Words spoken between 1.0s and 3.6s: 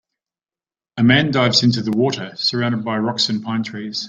man dives into the water surrounded by rocks and